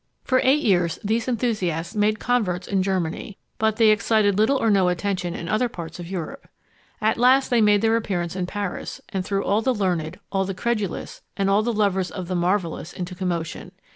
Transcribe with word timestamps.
For 0.23 0.41
eight 0.43 0.63
years 0.63 0.97
these 1.03 1.27
enthusiasts 1.27 1.93
made 1.93 2.17
converts 2.17 2.67
in 2.67 2.81
Germany, 2.81 3.37
but 3.59 3.75
they 3.75 3.89
excited 3.89 4.35
little 4.35 4.57
or 4.57 4.71
no 4.71 4.89
attention 4.89 5.35
in 5.35 5.47
other 5.47 5.69
parts 5.69 5.99
of 5.99 6.07
Europe. 6.09 6.47
At 6.99 7.19
last 7.19 7.49
they 7.51 7.61
made 7.61 7.81
their 7.81 7.95
appearance 7.95 8.35
in 8.35 8.47
Paris, 8.47 8.99
and 9.09 9.23
threw 9.23 9.43
all 9.43 9.61
the 9.61 9.75
learned, 9.75 10.17
all 10.31 10.43
the 10.43 10.55
credulous, 10.55 11.21
and 11.37 11.51
all 11.51 11.61
the 11.61 11.71
lovers 11.71 12.09
of 12.09 12.27
the 12.27 12.35
marvellous 12.35 12.93
into 12.93 13.13
commotion. 13.13 13.73